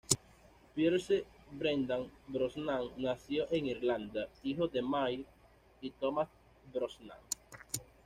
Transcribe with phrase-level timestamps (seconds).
[0.73, 5.23] Pierce Brendan Brosnan nació en Irlanda, hijo de May
[5.79, 6.27] y Thomas
[6.73, 7.19] Brosnan.